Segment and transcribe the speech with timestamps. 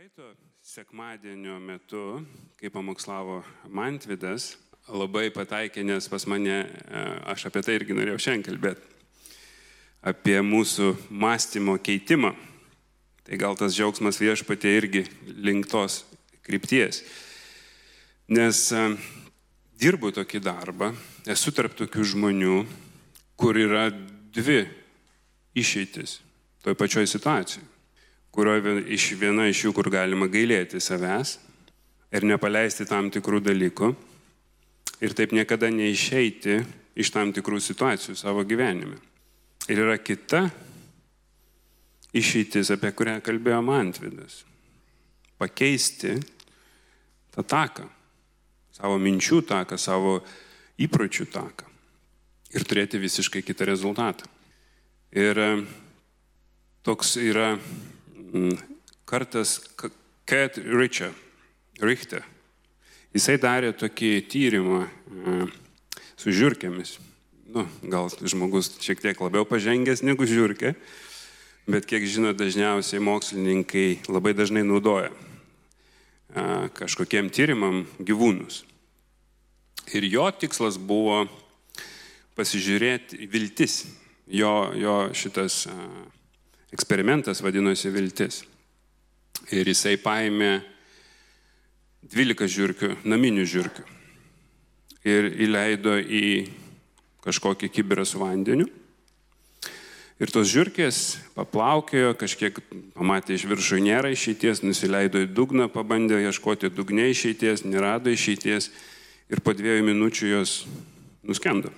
[0.00, 0.30] Praeito
[0.64, 2.22] sekmadienio metu,
[2.56, 4.54] kai pamokslavo Mantvidas,
[4.88, 8.94] labai pataikė, nes pas mane, e, aš apie tai irgi norėjau šiandien kalbėti,
[10.00, 12.30] apie mūsų mąstymo keitimą.
[13.26, 15.02] Tai gal tas džiaugsmas viešpatė irgi
[15.36, 15.98] link tos
[16.48, 17.02] krypties.
[18.32, 18.86] Nes e,
[19.84, 20.94] dirbu tokį darbą,
[21.28, 22.62] esu tarp tokių žmonių,
[23.36, 23.90] kur yra
[24.32, 24.62] dvi
[25.60, 26.22] išeitis
[26.64, 27.68] toj pačioj situacijai,
[28.34, 31.38] kurioje iš viena iš jų, kur galima gailėti savęs
[32.14, 33.92] ir nepaleisti tam tikrų dalykų
[35.00, 36.60] ir taip niekada neišeiti
[37.00, 38.98] iš tam tikrų situacijų savo gyvenime.
[39.70, 40.48] Ir yra kita
[42.16, 44.42] išeitis, apie kurią kalbėjo Mantvidas.
[45.38, 46.16] Pakeisti
[47.30, 47.86] tą taką,
[48.74, 50.18] savo minčių taką, savo
[50.80, 51.70] įpročių taką
[52.50, 54.26] ir turėti visiškai kitą rezultatą.
[55.14, 55.50] Ir e,
[56.86, 57.54] toks yra
[59.08, 59.58] kartas
[60.28, 61.14] Kat Richter,
[61.82, 62.24] Richter.
[63.14, 65.38] Jisai darė tokį tyrimą e,
[66.14, 66.98] su žiūrkėmis.
[67.50, 70.76] Nu, gal žmogus šiek tiek labiau pažengęs negu žiūrkė,
[71.66, 75.10] bet kiek žino, dažniausiai mokslininkai labai dažnai naudoja
[76.78, 78.64] kažkokiem tyrimam gyvūnus.
[79.90, 81.24] Ir jo tikslas buvo
[82.38, 83.82] pasižiūrėti viltis.
[84.30, 85.64] Jo, jo šitas
[86.74, 88.42] eksperimentas vadinosi viltis.
[89.50, 90.60] Ir jisai paėmė
[92.10, 93.86] 12 žiūrkių, naminių žiūrkių.
[95.10, 96.26] Ir įleido į
[97.24, 98.68] kažkokį kiberą su vandeniu.
[100.20, 100.96] Ir tos žiūrkės
[101.32, 102.58] paplaukėjo, kažkiek
[102.92, 108.68] pamatė iš viršų nėra išeities, nusileido į dugną, pabandė ieškoti dugne išeities, nerado išeities
[109.32, 110.52] ir po dviejų minučių jos
[111.24, 111.72] nuskendo.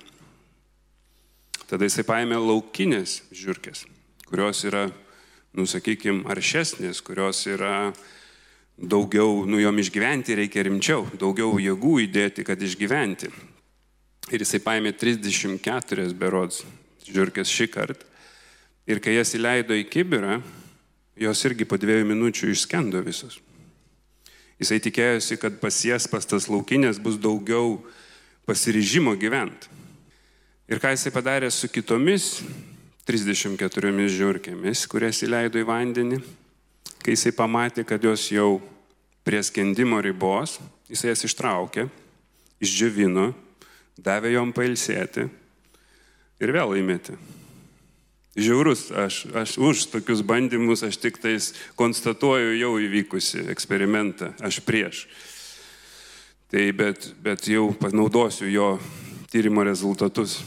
[1.69, 3.85] Tada jisai paėmė laukinės žiūrkės,
[4.33, 4.87] kurios yra,
[5.53, 7.91] nusakykime, aršesnės, kurios yra
[8.81, 13.29] daugiau, nu jom išgyventi reikia rimčiau, daugiau jėgų įdėti, kad išgyventi.
[14.33, 16.63] Ir jisai paėmė 34 berods
[17.05, 18.09] žiūrkės šį kartą.
[18.89, 20.39] Ir kai jas įleido į kibirą,
[21.21, 23.37] jos irgi po dviejų minučių išskendo visos.
[24.57, 27.83] Jisai tikėjosi, kad pas jas, pas tas laukinės, bus daugiau
[28.49, 29.69] pasiryžimo gyventi.
[30.73, 32.39] Ir ką jisai padarė su kitomis
[33.03, 36.21] 34 žiūrkėmis, kurias įleido į vandenį,
[37.03, 38.61] kai jisai pamatė, kad jos jau
[39.27, 41.89] prie skendimo ribos, jisai jas ištraukė,
[42.63, 43.33] išdžiavino,
[43.99, 45.27] davė jom pailsėti
[46.39, 47.17] ir vėl įmėtė.
[48.33, 55.03] Žiaurus, aš, aš už tokius bandymus, aš tik tais konstatuoju jau įvykusi eksperimentą, aš prieš.
[56.49, 58.67] Tai bet, bet jau panaudosiu jo
[59.29, 60.39] tyrimo rezultatus.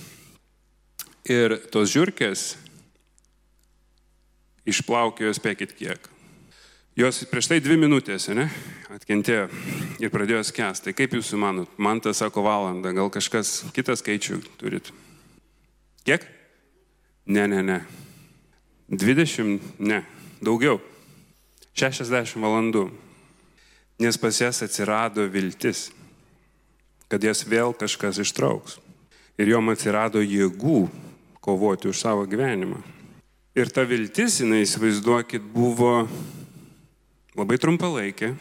[1.26, 2.52] Ir tos žiūrkės
[4.66, 6.04] išplaukėjo, spėkit kiek.
[6.96, 8.46] Jos prieš tai dvi minutės, ne,
[8.94, 9.48] atkentėjo
[10.00, 10.86] ir pradėjo skęsti.
[10.86, 11.72] Tai kaip jūs manot?
[11.82, 14.92] Man tas sako valandą, gal kažkas kitą skaičių turit?
[16.06, 16.24] Kiek?
[17.26, 17.80] Ne, ne, ne.
[18.88, 20.00] 20, ne,
[20.40, 20.78] daugiau.
[21.76, 22.86] 60 valandų.
[24.00, 25.88] Nes pas jas atsirado viltis,
[27.10, 28.78] kad jas vėl kažkas ištrauks.
[29.36, 30.86] Ir jom atsirado jėgų
[31.46, 32.82] kovoti už savo gyvenimą.
[33.56, 36.02] Ir ta viltis, jinai, įsivaizduokit, buvo
[37.38, 38.34] labai trumpalaikė,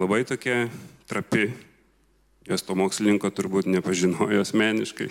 [0.00, 0.64] labai tokia
[1.06, 1.52] trapi.
[2.48, 5.06] Jos to mokslininko turbūt nepažinojo asmeniškai.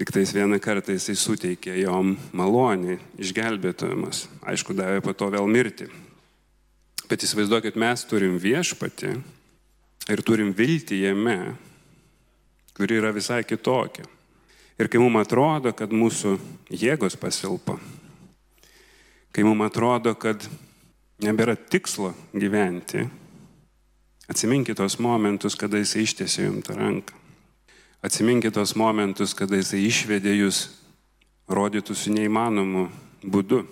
[0.00, 4.24] Tik tais vieną kartą jisai suteikė jom malonį, išgelbėtojimas.
[4.46, 5.90] Aišku, davė po to vėl mirti.
[7.10, 9.12] Bet įsivaizduokit, mes turim viešpati
[10.12, 11.40] ir turim viltį jame,
[12.76, 14.06] kuri yra visai kitokia.
[14.76, 16.34] Ir kai mums atrodo, kad mūsų
[16.68, 17.78] jėgos pasilpo,
[19.32, 20.44] kai mums atrodo, kad
[21.24, 23.06] nebėra tikslo gyventi,
[24.28, 27.16] atsiminkite tos momentus, kada jisai ištiesė jums tą ranką.
[28.04, 30.66] Atsiminkite tos momentus, kada jisai išvedė jūs
[31.48, 32.90] rodytųsi neįmanomu
[33.24, 33.62] būdu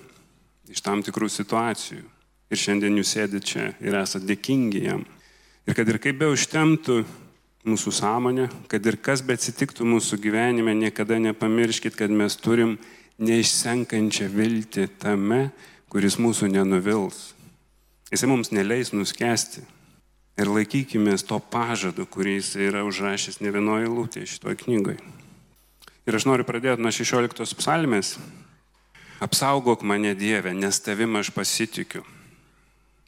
[0.73, 2.01] iš tam tikrų situacijų.
[2.49, 5.05] Ir šiandien jūs sėdite čia ir esate dėkingi jam.
[5.69, 7.03] Ir kad ir kaip be užtemtų
[7.65, 12.77] mūsų sąmonė, kad ir kas be atsitiktų mūsų gyvenime, niekada nepamirškit, kad mes turim
[13.19, 15.49] neišsenkančią viltį tame,
[15.89, 17.33] kuris mūsų nenuvils.
[18.13, 19.65] Jisai mums neleis nuskesti,
[20.37, 24.99] ir laikykime to pažado, kurį jis yra užrašęs ne vienoje lūtėje šitoje knygoje.
[26.05, 28.17] Ir aš noriu pradėti nuo 16 psalmės.
[29.25, 32.03] Apsaugok mane Dieve, nes tavim aš pasitikiu.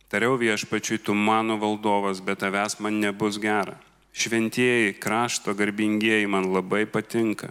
[0.09, 3.75] Tariau viešpačiui, tu mano valdovas, bet tavęs man nebus gera.
[4.17, 7.51] Šventieji, krašto garbingieji man labai patinka.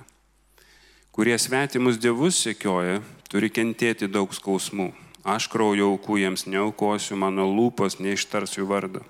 [1.13, 4.87] Kurie svetimus dievus sekioja, turi kentėti daug skausmų.
[5.21, 9.03] Aš kraujo aukų jiems neaukosiu, mano lūpos neištars jų vardą.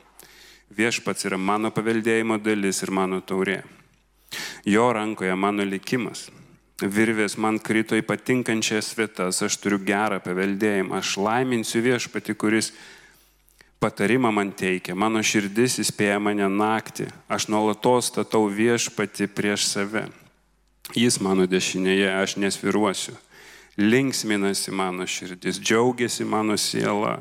[0.75, 3.61] Viešpats yra mano paveldėjimo dalis ir mano taurė.
[4.67, 6.27] Jo rankoje mano likimas.
[6.83, 12.73] Virvės man krito į patinkančias vietas, aš turiu gerą paveldėjimą, aš laiminsiu viešpati, kuris
[13.79, 20.05] patarimą man teikia, mano širdis įspėja mane naktį, aš nuolatos statau viešpati prieš save.
[20.95, 23.15] Jis mano dešinėje, aš nesviruosiu.
[23.75, 27.17] Linksminasi mano širdis, džiaugiasi mano siela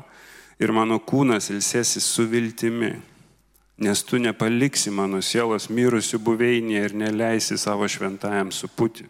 [0.61, 2.93] ir mano kūnas ilsėsi su viltimi
[3.77, 9.07] nes tu nepaliksi mano sielos mirusių buveinėje ir neleisi savo šventajam supūti.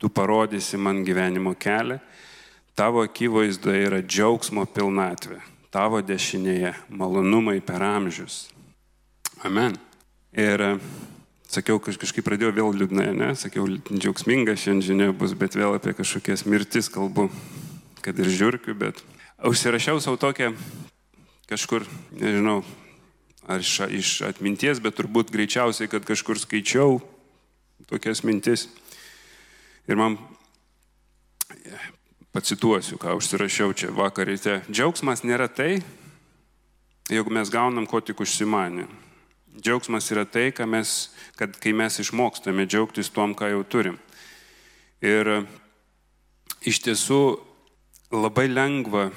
[0.00, 2.00] Tu parodysi man gyvenimo kelią,
[2.74, 5.38] tavo akivaizdoje yra džiaugsmo pilnatvė,
[5.72, 8.50] tavo dešinėje malonumai per amžius.
[9.42, 9.78] Amen.
[10.36, 10.70] Ir e,
[11.48, 16.44] sakiau, kažkaip pradėjau vėl liūdnai, ne, sakiau, džiaugsminga šiandien žinia bus, bet vėl apie kažkokias
[16.44, 17.30] mirtis kalbu,
[18.04, 19.00] kad ir žiūrkiu, bet
[19.48, 20.52] užsirašiau savo tokią
[21.48, 21.88] kažkur,
[22.20, 22.60] nežinau,
[23.48, 27.00] ar iš, iš atminties, bet turbūt greičiausiai, kad kažkur skaičiau
[27.90, 28.68] tokias mintis.
[29.88, 30.20] Ir man
[32.32, 34.62] pacituosiu, ką užsirašiau čia vakar ryte.
[34.72, 35.82] Džiaugsmas nėra tai,
[37.12, 38.86] jeigu mes gaunam ko tik užsimanė.
[39.60, 43.98] Džiaugsmas yra tai, mes, kad kai mes išmokstame džiaugtis tuom, ką jau turim.
[45.04, 45.44] Ir
[46.64, 47.20] iš tiesų
[48.14, 49.10] labai lengva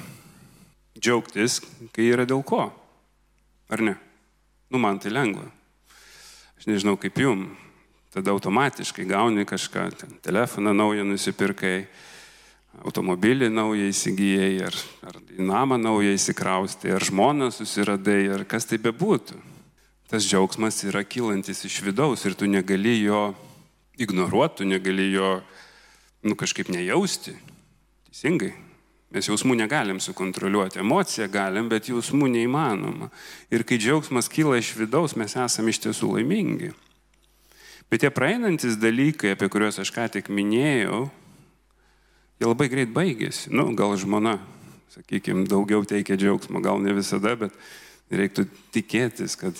[0.99, 1.61] džiaugtis,
[1.95, 2.67] kai yra dėl ko.
[3.71, 3.95] Ar ne?
[4.69, 5.47] Nu, man tai lengva.
[6.59, 7.47] Aš nežinau kaip jum.
[8.11, 11.85] Tada automatiškai gauni kažką, ten, telefoną naują nusipirkai,
[12.83, 18.79] automobilį naują įsigijai, ar, ar į namą naują įsikraustai, ar žmoną susiradai, ar kas tai
[18.81, 19.39] bebūtų.
[20.11, 23.33] Tas džiaugsmas yra kylantis iš vidaus ir tu negali jo
[23.97, 25.39] ignoruoti, tu negali jo
[26.25, 27.33] nu, kažkaip nejausti.
[28.11, 28.53] Teisingai.
[29.15, 33.07] Mes jausmų negalim sukontroliuoti, emociją galim, bet jausmų neįmanoma.
[33.53, 36.73] Ir kai džiaugsmas kyla iš vidaus, mes esame iš tiesų laimingi.
[37.89, 41.05] Bet tie praeinantis dalykai, apie kuriuos aš ką tik minėjau,
[42.39, 43.51] jie labai greit baigėsi.
[43.53, 44.37] Nu, gal žmona,
[44.95, 47.55] sakykime, daugiau teikia džiaugsmo, gal ne visada, bet
[48.13, 49.59] reiktų tikėtis, kad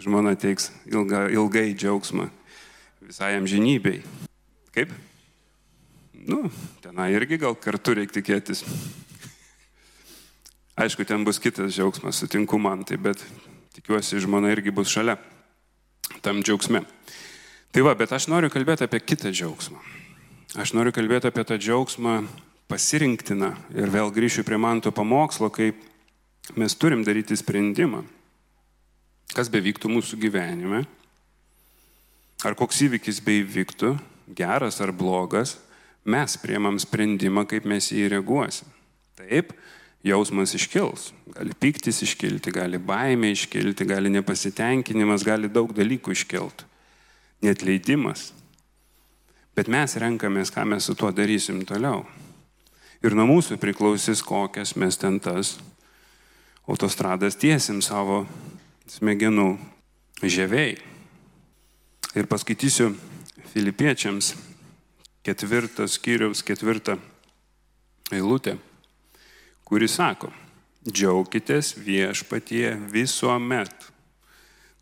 [0.00, 2.30] žmona teiks ilga, ilgai džiaugsmą
[3.04, 4.00] visai amžinybei.
[4.74, 4.92] Kaip?
[6.24, 6.50] nu,
[6.80, 8.64] tenai irgi gal kartu reikia tikėtis.
[10.80, 13.20] Aišku, ten bus kitas džiaugsmas, sutinku man tai, bet
[13.76, 15.18] tikiuosi, žmona irgi bus šalia
[16.24, 16.82] tam džiaugsme.
[17.74, 19.78] Tai va, bet aš noriu kalbėti apie kitą džiaugsmą.
[20.54, 22.20] Aš noriu kalbėti apie tą džiaugsmą
[22.70, 23.48] pasirinktiną.
[23.74, 25.80] Ir vėl grįšiu prie man to pamokslo, kaip
[26.54, 28.04] mes turim daryti sprendimą,
[29.34, 30.84] kas bevyktų mūsų gyvenime,
[32.46, 33.96] ar koks įvykis beivyktų,
[34.38, 35.56] geras ar blogas,
[36.06, 38.70] mes priemam sprendimą, kaip mes jį reaguosim.
[39.18, 39.50] Taip,
[40.06, 46.70] jausmas iškils, gali piktis iškilti, gali baimė iškilti, gali nepasitenkinimas, gali daug dalykų iškilti,
[47.42, 48.30] net leidimas.
[49.54, 52.02] Bet mes renkamės, ką mes su tuo darysim toliau.
[53.04, 55.58] Ir nuo mūsų priklausys, kokias mes ten tas
[56.66, 58.24] autostradas tiesim savo
[58.90, 59.52] smegenų
[60.24, 60.78] žieviai.
[62.14, 62.94] Ir paskaitysiu
[63.52, 64.32] filipiečiams
[65.24, 66.96] ketvirtas skyriaus ketvirtą
[68.12, 68.56] eilutę,
[69.64, 70.32] kuri sako,
[70.84, 73.92] džiaukitės viešpatie visuomet.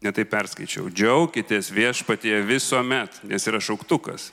[0.03, 4.33] Netai perskaičiau, džiaukitės viešpatie visuomet, nes yra šauktukas.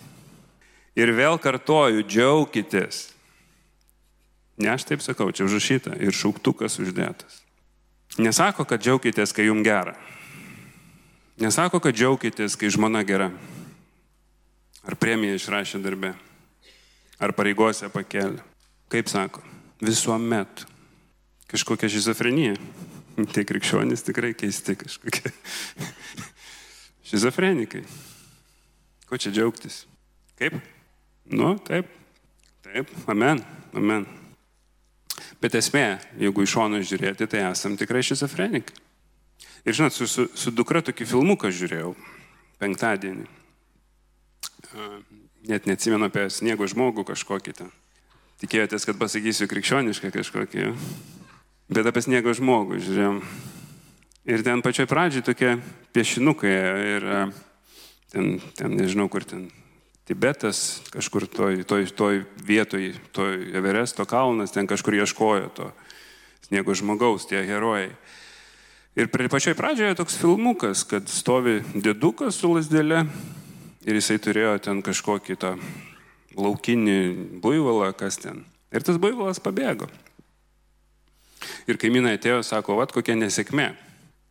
[0.98, 3.10] Ir vėl kartoju, džiaukitės.
[4.60, 7.44] Ne aš taip sakau, čia užrašyta ir šauktukas uždėtas.
[8.20, 9.94] Nesako, kad džiaukitės, kai jums gera.
[11.40, 13.30] Nesako, kad džiaukitės, kai žmona gera.
[14.84, 16.12] Ar premiją išrašė darbę?
[17.20, 18.42] Ar pareigose pakelė?
[18.92, 19.44] Kaip sako?
[19.80, 20.66] Visuomet.
[21.52, 22.58] Kažkokia šizofrenija.
[23.34, 25.32] Tai krikščionys tikrai keisti kažkokie.
[27.10, 27.86] Šizofrenikai.
[29.10, 29.84] Ko čia džiaugtis?
[30.40, 30.60] Kaip?
[31.30, 31.90] Nu, taip.
[32.66, 32.94] Taip.
[33.10, 33.44] Amen.
[33.78, 34.06] Amen.
[35.40, 38.76] Bet esmė, jeigu iš šono žiūrėti, tai esam tikrai šizofrenikai.
[39.68, 41.94] Ir žinot, su, su, su dukra tokį filmuką žiūrėjau
[42.60, 43.28] penktadienį
[45.48, 47.72] net neatsimenu apie sniego žmogų kažkokį ten.
[48.40, 50.70] Tikėjotės, kad pasakysiu krikščionišką kažkokį,
[51.74, 53.22] bet apie sniego žmogų žiūrėjom.
[54.30, 55.56] Ir ten pačioj pradžioj tokie
[55.96, 56.54] piešinukai
[56.96, 57.08] ir
[58.12, 59.48] ten, ten nežinau kur ten,
[60.10, 65.68] Tibetas, kažkur toj, toj, toj vietoj, toj Everesto kalnas, ten kažkur ieškojo to
[66.48, 67.92] sniego žmogaus, tie herojai.
[68.98, 73.04] Ir pačioj pradžioje toks filmukas, kad stovi dėdukas su lasdėlė
[73.86, 75.52] ir jisai turėjo ten kažkokį tą
[76.34, 76.98] laukinį
[77.44, 78.42] buivalą, kas ten.
[78.74, 79.92] Ir tas buivalas pabėgo.
[81.70, 83.76] Ir kaimynai atėjo, sako, vad kokia nesėkmė.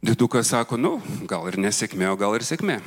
[0.02, 0.96] Didukas sako, nu,
[1.30, 2.80] gal ir nesėkmė, o gal ir sėkmė.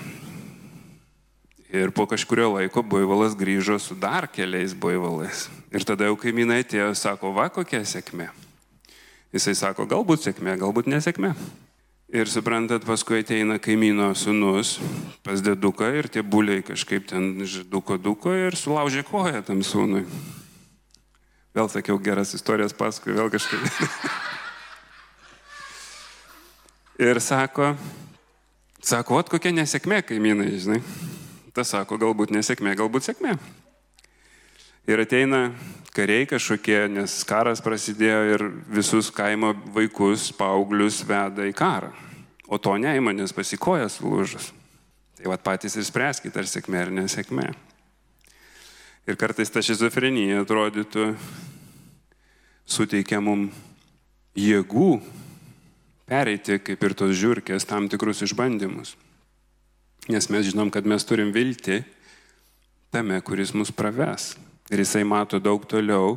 [1.72, 5.46] Ir po kažkurio laiko buivalas grįžo su dar keliais buivalais.
[5.72, 8.28] Ir tada jau kaimynai atėjo, sako, va kokia sėkmė.
[9.32, 11.32] Jisai sako, galbūt sėkmė, galbūt nesėkmė.
[12.12, 14.82] Ir suprantat, paskui ateina kaimyno sunus
[15.24, 17.40] pas deduką ir tie buliai kažkaip ten
[17.72, 20.04] duko duko ir sulaužė koją tam sūnui.
[21.56, 23.64] Vėl sakiau geras istorijas paskui, vėl kažkaip.
[27.08, 27.72] ir sako,
[28.84, 30.84] sako, at kokia nesėkmė kaimynai, žinai.
[31.52, 33.36] Tas sako, galbūt nesėkmė, galbūt sėkmė.
[34.88, 35.50] Ir ateina
[35.94, 41.92] kariai kažkokie, nes karas prasidėjo ir visus kaimo vaikus, paauglius veda į karą.
[42.52, 44.50] O to neima, nes pasikojas lūžus.
[45.20, 47.52] Tai vad patys ir spręskite, ar sėkmė ar nesėkmė.
[49.12, 51.12] Ir kartais ta šizofrenija atrodytų
[52.70, 53.56] suteikia mums
[54.38, 55.02] jėgų
[56.08, 58.96] pereiti, kaip ir tos žiūrkės, tam tikrus išbandymus.
[60.10, 61.84] Nes mes žinom, kad mes turim vilti
[62.92, 64.34] tame, kuris mus praves.
[64.72, 66.16] Ir jisai mato daug toliau,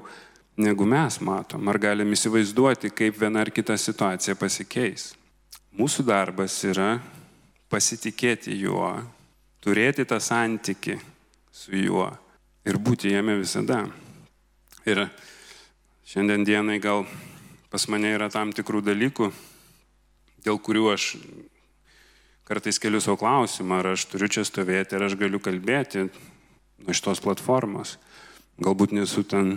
[0.56, 1.68] negu mes matom.
[1.68, 5.12] Ar galim įsivaizduoti, kaip viena ar kita situacija pasikeis.
[5.74, 6.96] Mūsų darbas yra
[7.68, 8.92] pasitikėti juo,
[9.60, 10.94] turėti tą santyki
[11.52, 12.06] su juo
[12.64, 13.82] ir būti jame visada.
[14.86, 15.02] Ir
[16.06, 17.04] šiandien dienai gal
[17.72, 19.30] pas mane yra tam tikrų dalykų,
[20.46, 21.08] dėl kurių aš
[22.44, 26.08] kartais keliu savo klausimą, ar aš turiu čia stovėti, ar aš galiu kalbėti
[26.84, 27.96] nuo šitos platformos.
[28.60, 29.56] Galbūt nesu ten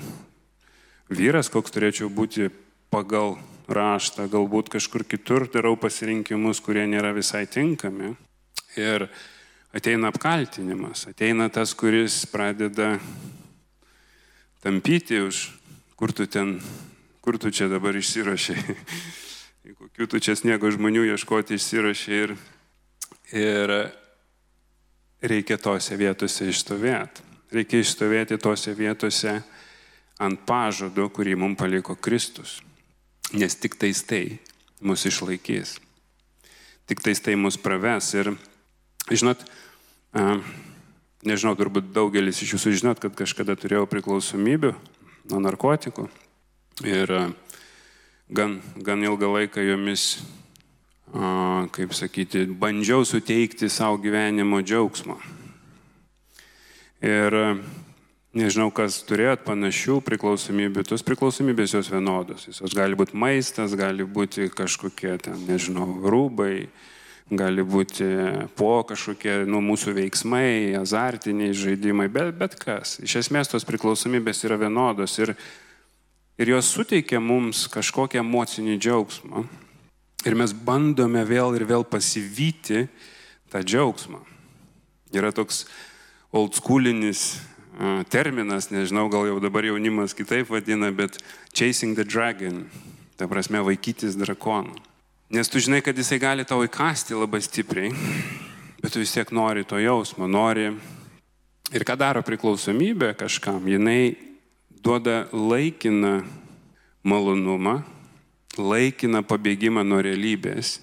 [1.11, 2.49] vyras, koks turėčiau būti
[2.89, 3.35] pagal
[3.67, 8.15] raštą, galbūt kažkur kitur darau pasirinkimus, kurie nėra visai tinkami.
[8.79, 9.09] Ir
[9.75, 12.95] ateina apkaltinimas, ateina tas, kuris pradeda
[14.63, 15.49] tampyti už,
[15.99, 16.57] kur tu ten,
[17.21, 18.77] kur tu čia dabar išsirašiai,
[19.81, 22.37] kokių tu čia sniego žmonių ieškoti išsirašiai ir
[23.35, 23.73] Ir
[25.19, 27.25] reikia tose vietose išstovėti.
[27.51, 29.39] Reikia išstovėti tose vietose
[30.19, 32.61] ant pažado, kurį mums paliko Kristus.
[33.35, 34.39] Nes tik tais tai
[34.79, 35.77] mus išlaikys.
[36.87, 38.13] Tik tais tai mus praves.
[38.15, 38.31] Ir,
[39.11, 39.43] žinot,
[41.27, 44.71] nežinau, turbūt daugelis iš jūsų žinot, kad kažkada turėjau priklausomybių
[45.31, 46.07] nuo narkotikų.
[46.87, 47.11] Ir
[48.31, 50.21] gan, gan ilgą laiką jomis
[51.11, 55.17] kaip sakyti, bandžiau suteikti savo gyvenimo džiaugsmą.
[57.05, 57.35] Ir
[58.37, 62.47] nežinau, kas turėjot panašių priklausomybių, tos priklausomybės jos vienodos.
[62.49, 66.67] Jos gali būti maistas, gali būti kažkokie ten, nežinau, rūbai,
[67.29, 68.07] gali būti
[68.57, 72.97] po kažkokie nu, mūsų veiksmai, azartiniai žaidimai, bet, bet kas.
[73.03, 75.35] Iš esmės tos priklausomybės yra vienodos ir,
[76.39, 79.47] ir jos suteikia mums kažkokią emocinį džiaugsmą.
[80.27, 82.89] Ir mes bandome vėl ir vėl pasivyti
[83.47, 84.19] tą džiaugsmą.
[85.15, 85.63] Yra toks
[86.35, 87.37] old schoolinis
[88.11, 91.15] terminas, nežinau, gal jau dabar jaunimas kitaip vadina, bet
[91.55, 92.65] chasing the dragon,
[93.15, 94.75] ta prasme vaikytis drakoną.
[95.31, 97.91] Nes tu žinai, kad jisai gali tau įkasti labai stipriai,
[98.81, 100.71] bet tu vis tiek nori to jausmo, nori.
[101.75, 104.15] Ir ką daro priklausomybė kažkam, jinai
[104.83, 106.21] duoda laikiną
[107.03, 107.81] malonumą,
[108.57, 110.77] laikiną pabėgimą nuo realybės,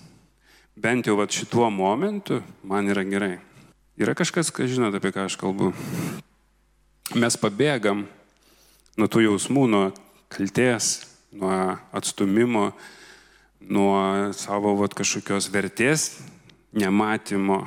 [0.76, 3.38] bent jau šituo momentu, man yra gerai.
[3.94, 5.70] Yra kažkas, kas žinot, apie ką aš kalbu.
[7.14, 8.06] Mes pabėgam
[8.98, 9.84] nuo tų jausmų, nuo
[10.32, 12.72] kalties, nuo atstumimo,
[13.60, 16.08] nuo savo vat, kažkokios vertės
[16.74, 17.64] nematymo.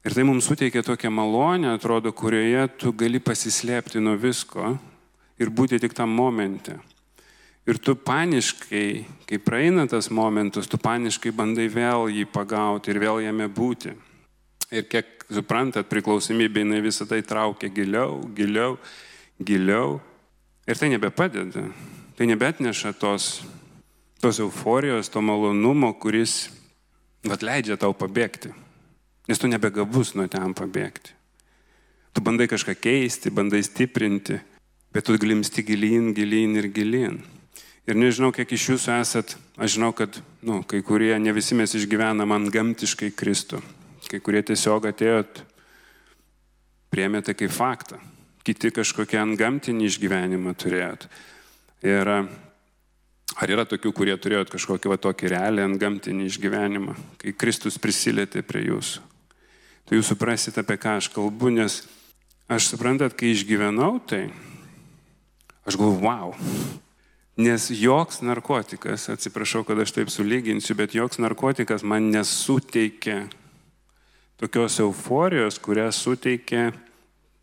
[0.00, 4.78] Ir tai mums suteikia tokią malonę, atrodo, kurioje tu gali pasislėpti nuo visko
[5.40, 6.78] ir būti tik tam momente.
[7.70, 8.86] Ir tu paniškai,
[9.30, 13.92] kai praeina tas momentas, tu paniškai bandai vėl jį pagauti ir vėl jame būti.
[14.74, 18.74] Ir kiek suprantat, priklausomybė jinai visą tai traukia giliau, giliau,
[19.38, 20.00] giliau.
[20.66, 21.68] Ir tai nebepadeda.
[22.18, 23.30] Tai nebetneša tos,
[24.18, 26.50] tos euforijos, to malonumo, kuris
[27.22, 28.50] atleidžia tau pabėgti.
[29.30, 31.14] Nes tu nebegabus nuo ten pabėgti.
[32.10, 34.40] Tu bandai kažką keisti, bandai stiprinti,
[34.90, 37.22] bet tu glimsti gilyn, gilyn ir gilyn.
[37.88, 41.72] Ir nežinau, kiek iš jūsų esat, aš žinau, kad nu, kai kurie, ne visi mes
[41.74, 43.62] išgyvenam ant gamtiškai Kristų.
[44.10, 45.40] Kai kurie tiesiog atėjot,
[46.92, 48.00] priemėte kaip faktą.
[48.44, 51.06] Kiti kažkokią ant gamtinį išgyvenimą turėjot.
[51.86, 57.78] Ir ar yra tokių, kurie turėjot kažkokį va tokį realią ant gamtinį išgyvenimą, kai Kristus
[57.80, 59.06] prisilietė prie jūsų.
[59.88, 61.80] Tai jūs suprasite, apie ką aš kalbu, nes
[62.50, 64.28] aš suprantat, kai išgyvenau tai,
[65.66, 66.34] aš galvoju, wow,
[67.40, 73.22] Nes joks narkotikas, atsiprašau, kad aš taip sulyginsiu, bet joks narkotikas man nesuteikia
[74.40, 76.70] tokios euforijos, kurią suteikia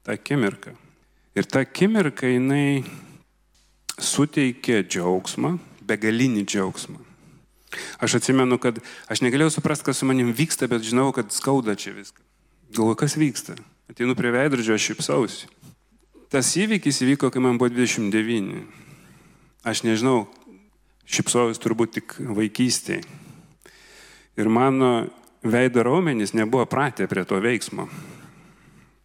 [0.05, 0.75] tą akimirką.
[1.37, 2.85] Ir ta akimirka jinai
[3.97, 5.55] suteikia džiaugsmą,
[5.89, 7.01] begalinį džiaugsmą.
[8.01, 8.77] Aš atsimenu, kad
[9.09, 12.21] aš negalėjau suprasti, kas su manim vyksta, bet žinau, kad skauda čia viską.
[12.69, 13.57] Galvoju, kas vyksta.
[13.89, 15.49] Ateinu prie veidrodžio, aš šipsausi.
[16.29, 18.86] Tas įvykis įvyko, kai man buvo 29.
[19.67, 20.29] Aš nežinau,
[21.03, 23.03] šipsojus turbūt tik vaikystėje.
[24.39, 25.09] Ir mano
[25.43, 27.87] veido raumenys nebuvo pratę prie to veiksmo.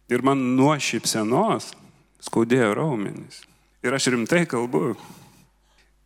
[0.07, 1.73] Ir man nuo šipsenos
[2.23, 3.41] skaudėjo raumenys.
[3.83, 4.93] Ir aš rimtai kalbu.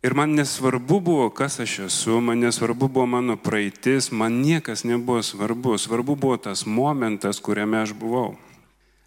[0.02, 5.22] Ir man nesvarbu buvo, kas aš esu, man nesvarbu buvo mano praeitis, man niekas nebuvo
[5.22, 5.76] svarbu.
[5.78, 8.34] Svarbu buvo tas momentas, kuriame aš buvau.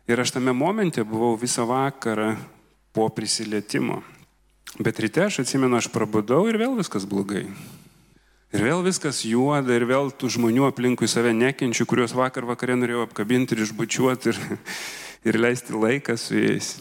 [0.08, 2.36] Ir aš tame momente buvau visą vakarą
[2.96, 4.00] po prisilietimo.
[4.80, 7.48] Bet ryte aš atsimenu, aš prabudau ir vėl viskas blogai.
[8.52, 13.06] Ir vėl viskas juoda, ir vėl tų žmonių aplinkui save nekenčiu, kuriuos vakar vakarė norėjau
[13.06, 14.40] apkabinti ir išbučiuoti ir,
[15.32, 16.74] ir leisti laiką su jais.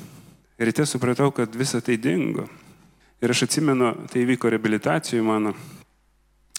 [0.59, 2.49] Ir ryte supratau, kad visa tai dingo.
[3.23, 5.55] Ir aš atsimenu, tai vyko reabilitacijoje mano.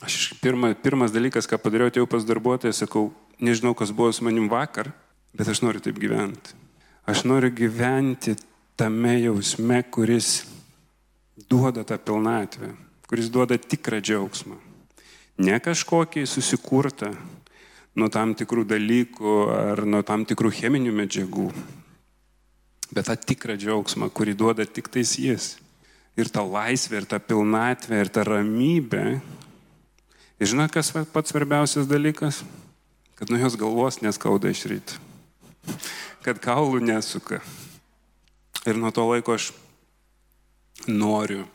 [0.02, 3.12] Aš pirma, pirmas dalykas, ką padariau, atėjau pas darbuotoją, sakau,
[3.44, 4.90] nežinau, kas buvo su manim vakar,
[5.38, 6.56] bet aš noriu taip gyventi.
[7.10, 8.38] Aš noriu gyventi
[8.80, 10.48] tame jausme, kuris
[11.50, 12.74] duoda tą pilnatvę,
[13.10, 14.58] kuris duoda tikrą džiaugsmą.
[15.42, 17.12] Ne kažkokį susikurtą
[17.96, 21.48] nuo tam tikrų dalykų ar nuo tam tikrų cheminių medžiagų,
[22.92, 25.56] bet tą tikrą džiaugsmą, kurį duoda tik tais jis.
[26.20, 29.06] Ir ta laisvė, ir ta pilnatvė, ir ta ramybė.
[30.42, 32.42] Ir žinot, kas pats svarbiausias dalykas?
[33.16, 35.00] Kad nuo jos galvos neskauda iš ryto.
[36.26, 37.40] Kad kaulų nesuka.
[38.68, 39.52] Ir nuo to laiko aš
[40.88, 41.46] noriu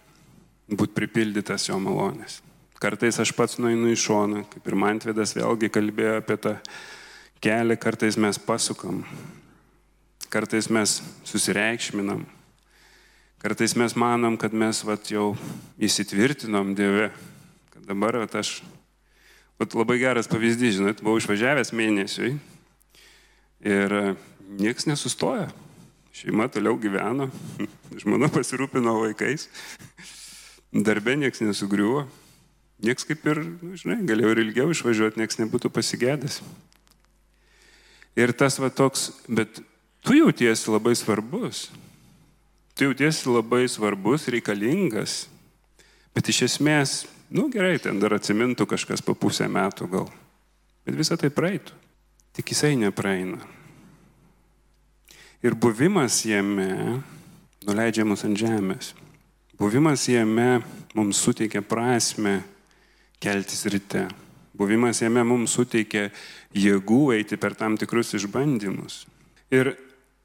[0.66, 2.40] būti pripildytas jo malonės.
[2.82, 6.56] Kartais aš pats nueinu į šoną, kaip ir Mantvidas vėlgi kalbėjo apie tą
[7.40, 9.00] kelią, kartais mes pasukam,
[10.32, 12.26] kartais mes susireikšminam,
[13.40, 15.30] kartais mes manom, kad mes vat, jau
[15.80, 17.08] įsitvirtinom Dieve,
[17.72, 18.58] kad dabar vat, aš,
[19.56, 22.34] vat, labai geras pavyzdys, žinot, buvau išvažiavęs mėnesiui
[23.64, 23.96] ir
[24.60, 25.48] niekas nesustoja.
[26.16, 27.26] Šeima toliau gyveno,
[28.00, 29.50] žmona pasirūpino vaikais,
[30.72, 32.06] darbė nieks nesugriuvo,
[32.80, 36.38] nieks kaip ir, nu, žinai, galėjau ir ilgiau išvažiuoti, nieks nebūtų pasigėdęs.
[38.16, 39.60] Ir tas va toks, bet
[40.00, 41.66] tu jautiesi labai svarbus,
[42.72, 45.26] tu jautiesi labai svarbus, reikalingas,
[46.16, 50.08] bet iš esmės, nu gerai, ten dar atsimintų kažkas po pusę metų gal,
[50.88, 51.76] bet visą tai praeitų,
[52.40, 53.55] tik jisai nepraeina.
[55.44, 57.02] Ir buvimas jame
[57.66, 58.94] nuleidžia mus ant žemės.
[59.58, 60.60] Buvimas jame
[60.96, 62.38] mums suteikia prasme
[63.20, 64.06] keltis ryte.
[64.56, 66.08] Buvimas jame mums suteikia
[66.56, 69.04] jėgų eiti per tam tikrus išbandymus.
[69.52, 69.74] Ir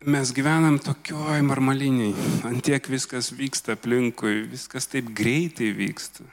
[0.08, 2.13] mes gyvenam tokioj marmaliniai,
[2.47, 6.24] antiek viskas vyksta aplinkui, viskas taip greitai vyksta.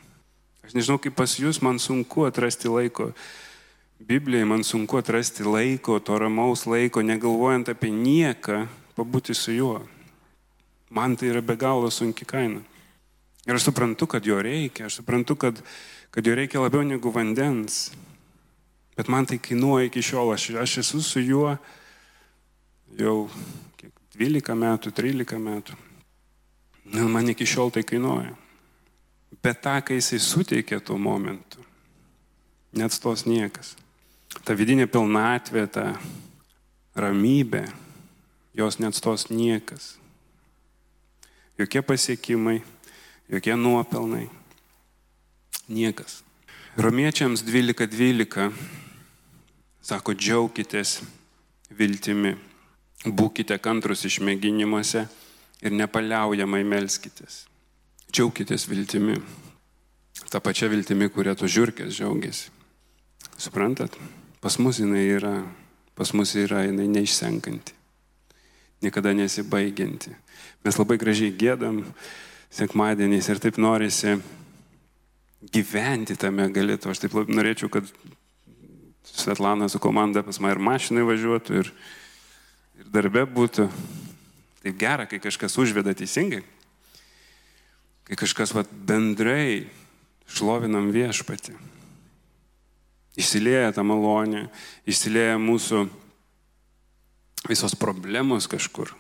[0.65, 3.11] Aš nežinau, kaip pas jūs, man sunku atrasti laiko
[3.99, 8.61] Biblijai man sunku atrasti laiko, to ramaus laiko, negalvojant apie nieką,
[8.95, 9.81] pabūti su juo.
[10.95, 12.63] Man tai yra be galo sunki kaina.
[13.47, 15.59] Ir aš suprantu, kad jo reikia, aš suprantu, kad,
[16.15, 17.91] kad jo reikia labiau negu vandens.
[18.95, 21.57] Bet man tai kainuoja iki šiol, aš, aš esu su juo
[22.99, 23.17] jau
[23.81, 25.75] kiek, 12 metų, 13 metų.
[26.95, 28.31] Ir man iki šiol tai kainuoja.
[29.43, 31.67] Bet tą, kai jisai suteikė tuo momentu,
[32.79, 33.75] net stos niekas
[34.45, 35.93] ta vidinė pilnatvė, ta
[36.99, 37.65] ramybė,
[38.59, 39.97] jos neatstos niekas.
[41.59, 42.61] Jokie pasiekimai,
[43.29, 44.29] jokie nuopelnai,
[45.69, 46.23] niekas.
[46.79, 48.53] Romiečiams 12.12
[49.83, 51.01] sako, džiaukitės
[51.75, 52.37] viltimi,
[53.07, 55.07] būkite kantrus išmėginimuose
[55.65, 57.47] ir nepaliaujamai melskitės.
[58.13, 59.19] Džiaukitės viltimi.
[60.29, 62.51] Ta pačia viltimi, kurią tu žiūrkės džiaugiasi.
[63.39, 63.95] Suprantat?
[64.41, 65.35] Pas mus jinai yra,
[65.99, 67.75] pas mus yra jinai neišsenkanti,
[68.85, 70.15] niekada nesibaigianti.
[70.63, 71.83] Mes labai gražiai gėdam
[72.55, 74.15] sekmadieniais ir taip norisi
[75.55, 76.93] gyventi tame galėtų.
[76.93, 77.89] Aš taip norėčiau, kad
[79.09, 81.73] Svetlana su komanda pas mane ir mašinai važiuotų, ir,
[82.79, 83.67] ir darbe būtų.
[84.63, 86.43] Taip gera, kai kažkas užveda teisingai,
[88.07, 89.67] kai kažkas vat, bendrai
[90.29, 91.57] šlovinam viešpatį.
[93.19, 94.47] Išsilieja ta malonė,
[94.87, 95.85] išsilieja mūsų
[97.49, 98.95] visos problemos kažkur.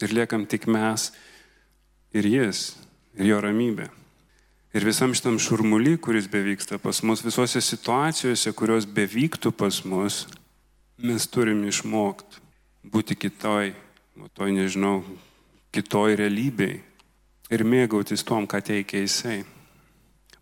[0.00, 1.10] Ir liekam tik mes
[2.16, 2.78] ir jis,
[3.18, 3.90] ir jo ramybė.
[4.76, 10.26] Ir visam šitam šurmuly, kuris bevyksta pas mus, visose situacijose, kurios bevyktų pas mus,
[11.00, 12.44] mes turim išmokti
[12.88, 13.72] būti kitoj,
[14.20, 15.02] o toj nežinau,
[15.74, 16.80] kitoj realybei
[17.52, 19.42] ir mėgautis tom, ką teikia jisai.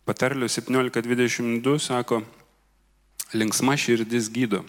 [0.07, 2.21] Patarlių 17.22 sako,
[3.35, 4.62] linksma širdis gydo,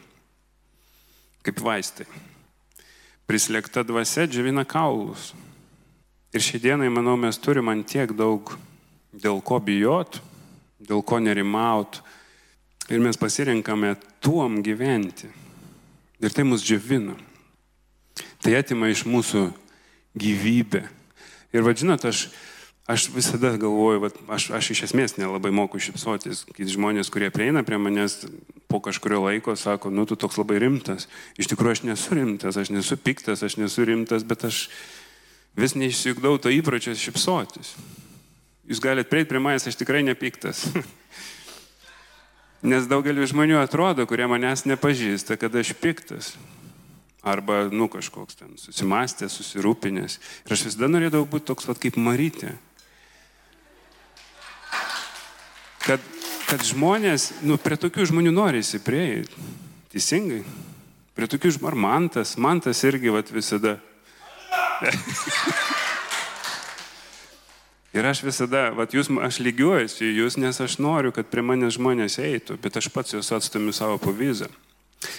[1.45, 2.07] kaip vaistai.
[3.27, 5.33] Prislėgta dvasia džiavina kaulus.
[6.31, 8.53] Ir šiandienai, manau, mes turime ant tiek daug
[9.11, 10.21] dėl ko bijot,
[10.79, 12.01] dėl ko nerimaut.
[12.87, 15.27] Ir mes pasirinkame tuom gyventi.
[16.23, 17.17] Ir tai mus džiavina.
[18.41, 19.49] Tai atima iš mūsų
[20.17, 20.85] gyvybę.
[21.55, 22.27] Ir vadžinot, aš,
[22.87, 26.45] aš visada galvoju, va, aš, aš iš esmės nelabai moku šipsotis.
[26.55, 28.21] Kai žmonės, kurie prieina prie manęs
[28.71, 31.09] po kažkurio laiko, sako, nu tu toks labai rimtas.
[31.35, 34.69] Iš tikrųjų aš nesu rimtas, aš nesu piktas, aš nesu rimtas, bet aš
[35.59, 37.75] vis neišsiugdau to įpročio šipsotis.
[38.67, 40.63] Jūs galite prieiti prie manęs, aš tikrai nepiktas.
[42.67, 46.37] Nes daugelis žmonių atrodo, kurie manęs nepažįsta, kad aš piktas.
[47.27, 50.17] Arba, nu, kažkoks ten susimastęs, susirūpinęs.
[50.47, 52.53] Ir aš visada norėdavau būti toks pat kaip Marytė.
[55.87, 56.03] Kad,
[56.49, 59.31] kad žmonės, nu, prie tokių žmonių norisi prieiti.
[59.93, 60.41] Teisingai.
[61.15, 63.77] Prie tokių žmonių, ar mantas, mantas irgi vat, visada.
[67.95, 72.19] Ir aš visada, vat, jūs, aš lygiuojuosi jūs, nes aš noriu, kad prie manęs žmonės
[72.19, 74.51] eitų, bet aš pats juos atstumiu savo pavizą.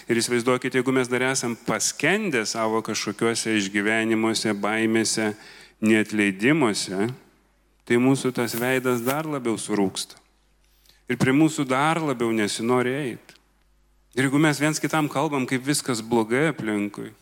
[0.04, 5.32] Ir įsivaizduokite, jeigu mes dar esam paskendę savo kažkokiuose išgyvenimuose, baimėse,
[5.80, 7.08] neatleidimuose,
[7.88, 10.27] tai mūsų tas veidas dar labiau surūksta.
[11.08, 13.36] Ir prie mūsų dar labiau nesinori eiti.
[14.16, 17.12] Ir jeigu mes viens kitam kalbam, kaip viskas blogai aplinkui,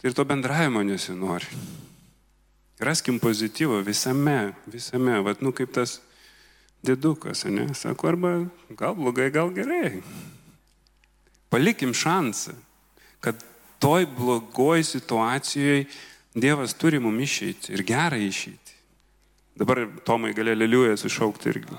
[0.00, 1.50] tai ir to bendravimo nesinori.
[2.82, 6.00] Raskim pozityvą visame, visame, vad, nu kaip tas
[6.82, 7.68] dėdukas, ne?
[7.78, 8.32] Sako, arba
[8.78, 10.00] gal blogai, gal gerai.
[11.52, 12.56] Palikim šansą,
[13.22, 13.38] kad
[13.82, 15.86] toj blogoj situacijoje
[16.32, 18.76] Dievas turi mum išeiti ir gerą išeiti.
[19.60, 21.76] Dabar Tomai gali leliuoja sušaukti irgi.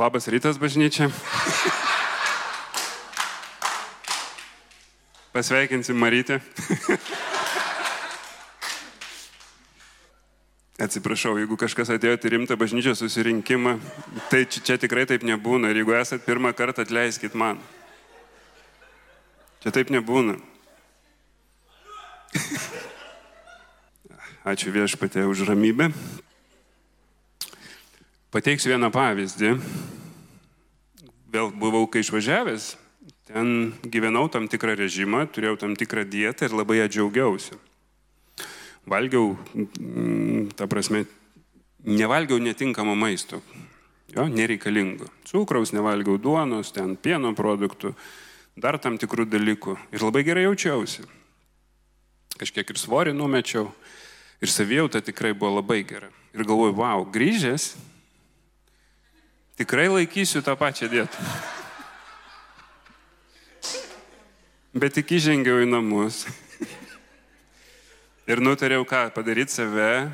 [0.00, 1.10] Labas rytas, bažnyčia.
[5.32, 6.40] Pasveikinsim Marytę.
[10.80, 13.76] Atsiprašau, jeigu kažkas atėjote į rimtą bažnyčios susirinkimą,
[14.32, 15.68] tai čia, čia tikrai taip nebūna.
[15.68, 17.60] Ir jeigu esate pirmą kartą, atleiskit man.
[19.60, 20.40] Čia taip nebūna.
[24.48, 25.92] Ačiū viešpatė už ramybę.
[28.30, 29.56] Pateiksiu vieną pavyzdį.
[31.30, 32.74] Vėl buvau, kai išvažiavęs,
[33.30, 37.54] Ten gyvenau tam tikrą režimą, turėjau tam tikrą dietą ir labai ją džiaugiausi.
[38.90, 41.04] Valgiau, mm, ta prasme,
[41.86, 43.38] nevalgiau netinkamo maisto,
[44.10, 45.06] jo, nereikalingo.
[45.22, 47.94] Cukraus nevalgiau duonos, ten pieno produktų,
[48.56, 49.78] dar tam tikrų dalykų.
[49.94, 51.06] Ir labai gerai jaučiausi.
[52.34, 53.70] Kažkiek ir svorį numečiau.
[54.42, 56.10] Ir savijauta tikrai buvo labai gera.
[56.34, 57.76] Ir galvoju, wow, grįžęs,
[59.60, 61.20] tikrai laikysiu tą pačią dietą.
[64.72, 66.22] Bet tik įžengiau į namus
[68.30, 70.08] ir nutariau ką padaryti save,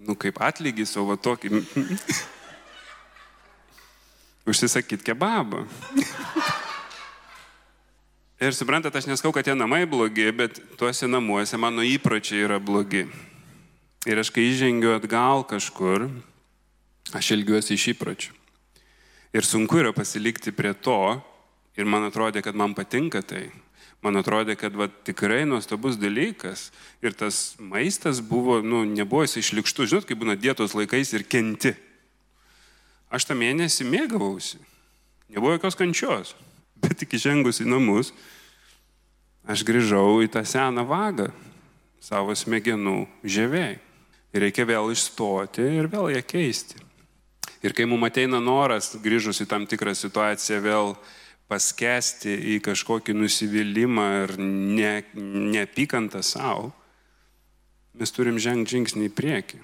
[0.00, 1.60] nu kaip atlygį savo tokį,
[4.48, 5.66] užsisakyti kebabą.
[8.40, 13.04] Ir suprantat, aš neskau, kad tie namai blogi, bet tuose namuose mano įpročiai yra blogi.
[14.08, 16.08] Ir aš kai įžengiu atgal kažkur,
[17.16, 18.36] aš ilgiuosi iš įpročių.
[19.30, 21.20] Ir sunku yra pasilikti prie to,
[21.78, 23.48] Ir man atrodė, kad man patinka tai.
[24.04, 26.70] Man atrodė, kad va, tikrai nuostabus dalykas.
[27.04, 31.74] Ir tas maistas buvo, nu, nebuvo jis išlikštų, žinot, kaip būna dietos laikais ir kenti.
[33.12, 34.60] Aš tą mėnesį mėgavausi.
[35.30, 36.34] Nebuvo jokios kančios.
[36.82, 38.14] Bet tik įžengus į namus,
[39.44, 41.28] aš grįžau į tą seną vagą
[42.00, 43.76] savo smegenų žieviai.
[44.30, 46.89] Ir reikia vėl išstoti ir vėl ją keisti.
[47.60, 50.94] Ir kai mums ateina noras, grįžus į tam tikrą situaciją, vėl
[51.50, 56.70] paskesti į kažkokį nusivylimą ar ne, neapykantą savo,
[57.98, 59.60] mes turim žengti žingsnį į priekį.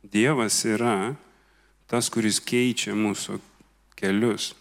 [0.00, 1.12] Dievas yra
[1.90, 3.40] tas, kuris keičia mūsų
[3.98, 4.54] kelius.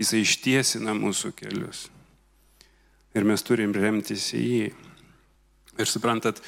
[0.00, 1.86] Jisai ištiesina mūsų kelius.
[3.16, 4.72] Ir mes turim remtis į jį.
[5.76, 6.40] Ir suprantat,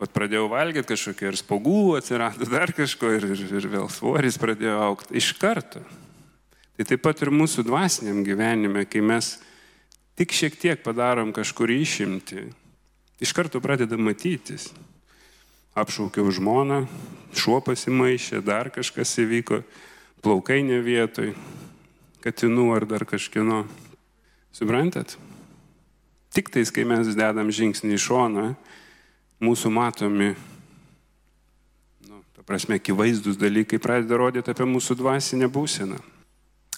[0.00, 4.76] vat pradėjau valgyti kažkokią ir spogų atsirado dar kažko ir, ir, ir vėl svoris pradėjo
[4.90, 5.84] aukti iš karto.
[6.76, 9.38] Tai taip pat ir mūsų dvasiniam gyvenime, kai mes
[10.16, 12.44] tik šiek tiek padarom kažkur išimti,
[13.20, 14.68] Iš karto pradeda matytis.
[15.76, 16.82] Apšaukiau žmoną,
[17.36, 19.62] šuo pasimaišė, dar kažkas įvyko,
[20.24, 21.32] plaukai ne vietoj,
[22.24, 23.64] katinų ar dar kažkino.
[24.56, 25.16] Suprantat?
[26.36, 28.46] Tik tais, kai mes dedam žingsnį į šoną,
[29.42, 30.32] mūsų matomi,
[32.08, 36.00] nu, ta prasme, akivaizdus dalykai pradeda rodyti apie mūsų dvasinę būseną.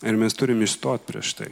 [0.06, 1.48] Ir mes turim išstot prieš tai.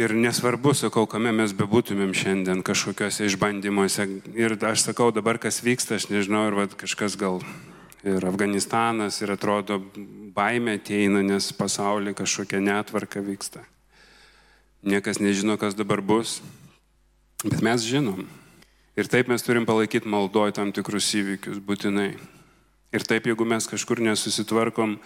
[0.00, 4.06] Ir nesvarbu, sakau, kame mes bebūtumėm šiandien kažkokiuose išbandymuose.
[4.32, 7.42] Ir aš sakau, dabar kas vyksta, aš nežinau, ir vat, kažkas gal
[8.02, 9.78] ir Afganistanas, ir atrodo
[10.34, 13.62] baime ateina, nes pasaulyje kažkokia netvarka vyksta.
[14.82, 16.40] Niekas nežino, kas dabar bus,
[17.44, 18.24] bet mes žinom.
[18.92, 22.10] Ir taip mes turim palaikyti maldoj tam tikrus įvykius būtinai.
[22.92, 24.98] Ir taip, jeigu mes kažkur nesusitvarkom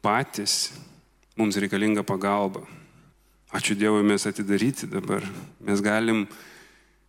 [0.00, 0.72] patys,
[1.36, 2.64] mums reikalinga pagalba.
[3.52, 5.26] Ačiū Dievui, mes atidaryti dabar.
[5.60, 6.24] Mes galim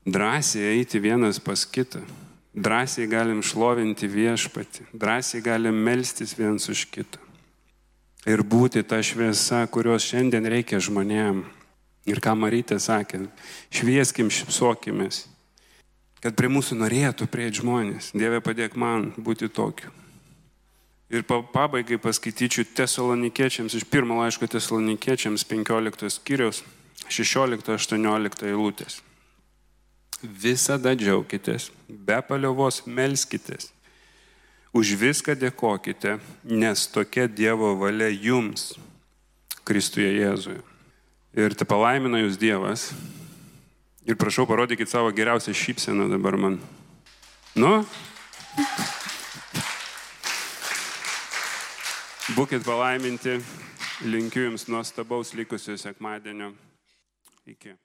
[0.03, 2.03] drąsiai eiti vienas pas kitą.
[2.53, 4.89] Drąsiai galim šlovinti viešpatį.
[4.91, 7.21] Drąsiai galim melstis viens už kitą.
[8.27, 11.45] Ir būti ta šviesa, kurios šiandien reikia žmonėm.
[12.11, 13.23] Ir ką Marytė sakė,
[13.71, 15.29] švieskim, šipsokimės.
[16.23, 18.13] Kad prie mūsų norėtų prieiti žmonės.
[18.15, 19.91] Dieve padėk man būti tokiu.
[21.13, 26.63] Ir pabaigai paskaityčiau tesalonikiečiams iš pirmo laiško tesalonikiečiams 15 skyriaus
[27.11, 29.01] 16-18 eilutės.
[30.23, 33.73] Visada džiaukitės, be paliovos melskitės,
[34.73, 36.15] už viską dėkokite,
[36.47, 38.71] nes tokia Dievo valia jums,
[39.67, 40.63] Kristuje Jėzuje.
[41.35, 42.89] Ir te palaimina jūs Dievas.
[44.05, 46.57] Ir prašau, parodykit savo geriausią šypseną dabar man.
[47.55, 47.85] Nu?
[52.35, 53.37] Būkit palaiminti,
[54.03, 56.51] linkiu Jums nuostabaus likusio sekmadienio.
[57.47, 57.77] Iki.